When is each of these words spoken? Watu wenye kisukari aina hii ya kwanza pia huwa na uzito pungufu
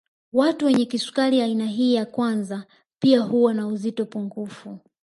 Watu 0.33 0.65
wenye 0.65 0.85
kisukari 0.85 1.41
aina 1.41 1.65
hii 1.65 1.93
ya 1.93 2.05
kwanza 2.05 2.65
pia 2.99 3.19
huwa 3.19 3.53
na 3.53 3.67
uzito 3.67 4.05
pungufu 4.05 4.79